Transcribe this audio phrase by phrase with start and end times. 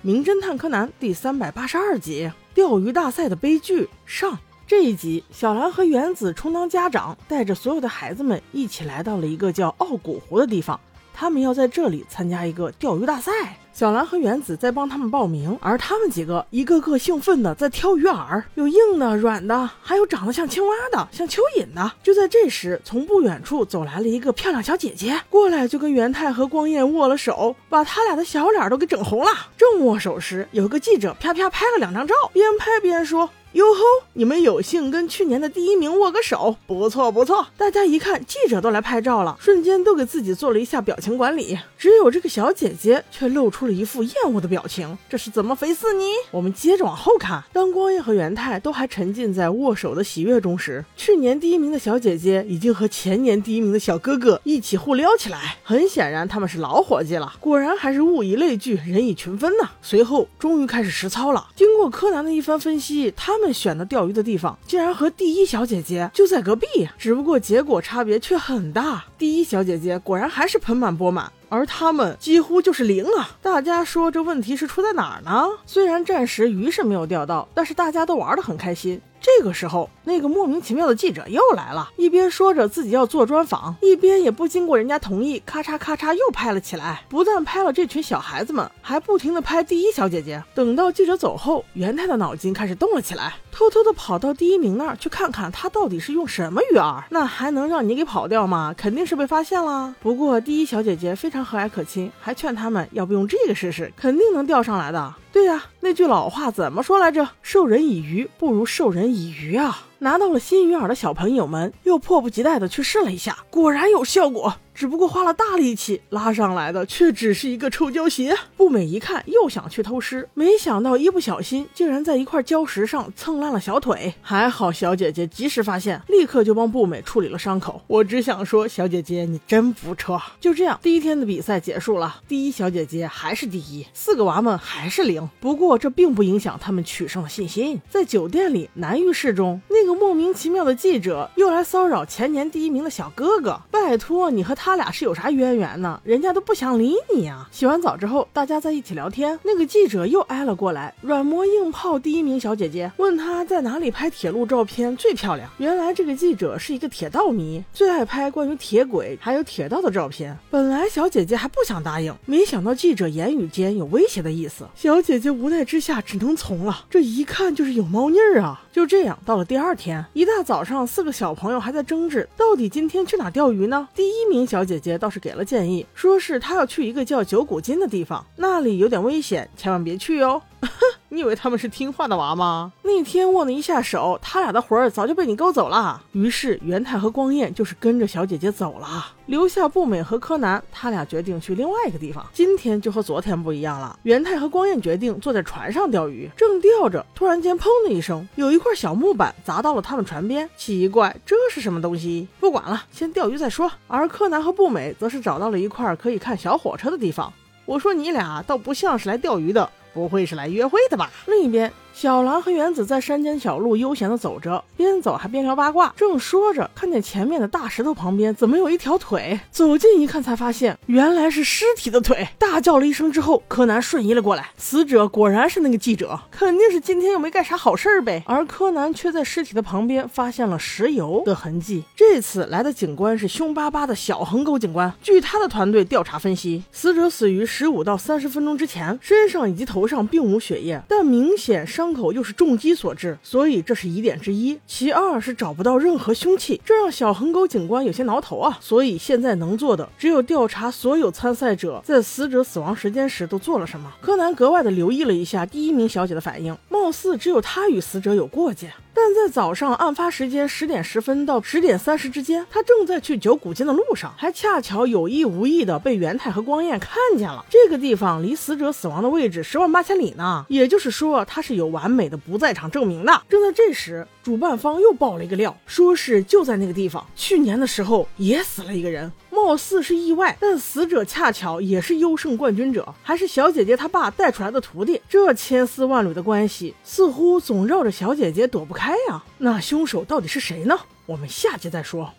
[0.00, 4.38] 名侦探柯南第三百八十二集：钓鱼大赛的悲剧上。
[4.64, 10.78] 这一集，小兰和原子充当家长，带着所有的孩子们一起来到了一个叫奥古湖的地方。
[11.12, 13.58] 他们要在这里参加一个钓鱼大赛。
[13.78, 21.92] 小兰和原子在帮他们报名，而他们几个一个个兴奋的在挑鱼饵，有硬的、软的，还有长得像青蛙的、像蚯蚓的。
[22.02, 29.30] 就在这时，从不远处走来了一个漂亮小姐姐，过来就跟元太和光彦握了手，把他俩的小脸都给整红了。
[29.56, 33.30] 正握手时，有个记者啪啪拍了两张照，边拍边说。
[33.52, 33.80] 哟吼！
[34.12, 37.46] 你们有幸跟去年的第一名握个手，不错不错。
[37.56, 41.58] 大家一看，记者都来拍照了，瞬间都给自己做了一下表情管理。
[41.78, 46.04] 只有这个小姐姐却露出了一副厌恶的表情，这是怎么回事呢？
[46.30, 55.56] 我们接着往后看，当光彦和元太都还沉浸在握手的喜悦中时，去年第一名的小姐姐已经和前年第一名的小哥哥一起互撩起来。
[55.62, 57.32] 很显然，他们是老伙计了。
[57.40, 59.70] 果然还是物以类聚，人以群分呢。
[59.80, 61.48] 随后，终于开始实操了。
[61.56, 63.37] 经过柯南的一番分析，他。
[63.38, 66.66] 他们选的钓鱼的地方，竟然和第一小姐姐就在隔壁，
[66.98, 69.04] 只不过结果差别却很大。
[69.16, 73.30] 第一小姐姐果然还是盆满钵满，而他们几乎就是零啊！
[73.40, 75.46] 大家说这问题是出在哪儿呢？
[75.66, 79.00] 虽然暂时鱼是没有钓到，但是大家都玩得很开心。
[79.36, 87.02] 这个时候，那个莫名其妙的记者又来了，一边说着自己要做专访，一边也不经过人家同意，咔嚓咔嚓又拍了起来。
[87.10, 90.42] 不但拍了这群小孩子们，还不停的拍第一小姐姐。
[90.54, 97.02] 等到记者走后，元太的脑筋开始动了起来，偷偷的跑到第一名那儿去看看他到底是用什么鱼饵。
[97.10, 98.74] 那还能让你给跑掉吗？
[98.76, 99.94] 肯定是被发现了。
[100.00, 105.14] 不过第一小姐姐非常和蔼可亲，还劝他们要不用这个试试，肯定能钓上来的。
[105.30, 107.30] 对呀，那句老话怎么说来着？
[107.40, 109.86] 授人以鱼不如授人以渔啊！
[110.00, 114.54] 拿到了新鱼饵的小朋友们又迫不及待地去试了一下，果然有效果。
[114.72, 118.32] 只不过花了大力气拉上来的，却只是一个臭胶鞋。
[118.56, 124.14] 步美一看，又想去偷师，没想到一不小心，竟然在一块礁石上蹭烂了小腿。
[124.22, 127.82] 还好小姐姐及时发现，立刻就帮步美处理了伤口。
[127.88, 130.22] 我只想说，小姐姐你真不错。
[130.38, 135.28] 就这样，第一天的比赛结束了，第一小姐姐还是第一，四个娃们还是零。
[135.40, 137.78] 不过这并不影响他们取胜的信心。
[137.90, 143.60] 在酒店里，男浴室中，那个莫名其妙的记者又来骚扰前年第一名的小哥哥。
[143.70, 144.78] 拜托你和他。
[144.78, 146.00] 俩是有啥渊源呢？
[146.04, 147.48] 人家都不想理你呀！
[147.50, 155.50] 洗完澡之后，大家在一起聊天，那个记者又挨了过来，软磨硬泡第一名小姐姐，问她在哪里拍铁路照片最漂亮。
[155.58, 160.38] 原来这个记者是一个铁道迷，最爱拍关于铁轨还有铁道的照片。
[160.48, 166.86] 本来小姐姐还不想答应，没想到记者言语间有威胁的意思，小姐姐无奈之下只能从了。
[166.90, 168.62] 这一看就是有猫腻儿啊！
[168.72, 173.88] 就这样，到了第二天一大早上，四个小朋友还在争执，到底今天去哪钓鱼呢？
[173.94, 180.40] 第一名小姐姐倒是给了建议，说是她要去一个叫九股金的地方，那里有点危险，千万别去哟。
[181.10, 182.72] 你以为他们是听话的娃吗？
[182.82, 186.02] 那天握了一下手，他俩的魂儿早就被你勾走了。
[186.12, 190.62] 于是元太和光彦就是跟着小姐姐走了，留下步美和柯南。
[190.70, 192.26] 他俩决定去另外一个地方。
[192.34, 193.98] 今天就和昨天不一样了。
[194.02, 200.48] 元太和光彦决定坐在船上钓鱼，正钓着，突然间砰的一声，有一块小木板砸到了他们船边。
[200.58, 202.28] 奇怪，这是什么东西？
[202.38, 203.70] 不管了，先钓鱼再说。
[203.86, 207.32] 而柯南和步美则是找到了一块可以看小火车的地方。
[207.64, 209.70] 我说你俩倒不像是来钓鱼的。
[209.92, 211.10] 不会是来约会的吧？
[211.26, 211.72] 另一边。
[212.00, 215.92] 小兰和原子在山间小路悠闲地走着，边走还边聊八卦。
[215.96, 219.40] 正说着，看见前面的大石头旁边怎么有一条腿？
[219.50, 222.28] 走近一看，才发现原来是尸体的腿。
[222.38, 224.50] 大叫了一声之后，柯南瞬移了过来。
[224.56, 228.22] 死者果然是那个记者，肯定是今天又没干啥好事儿呗。
[228.26, 231.82] 而柯南却在尸体的旁边发现了石油的痕迹。
[231.96, 234.94] 这次来的警官是凶巴巴的小横沟警官。
[235.02, 241.87] 据他的团队调查分析，死者死于十五到三十分钟之前，身上以及头上并无血液，但明显伤。
[241.88, 244.58] 伤口又是重击所致，所以这是疑点之一。
[244.66, 248.58] 其二是找不到任何凶器，这让小横沟警官有些挠头啊。
[248.60, 253.90] 所以现在能做的只有调查所有参赛者在死者死亡时间时都做了什么。
[254.02, 258.70] 柯南格外的留意了一下第一名小姐的反应，貌似只有她与死者有过节。
[259.00, 267.46] 但在早上案发时间十点十分到十点三十之间，他正在去九古金的路上，还恰巧有意无意的被元太和光彦看见了。
[267.48, 273.22] 这个地方离死者死亡的位置十万八千里呢，也就是说他是有完美的不在场证明的。
[273.28, 279.10] 正在这时，主办方又爆了一个料，说是就在那个地方，去年的时候也死了一个人。
[279.30, 285.00] 貌似是意外，但死者恰巧也是优胜冠军者，还是小姐姐她爸带出来的徒弟。
[285.08, 289.24] 这千丝万缕的关系，似乎总绕着小姐姐躲不开呀。
[289.38, 290.78] 那凶手到底是谁呢？
[291.06, 292.12] 我们下集再说。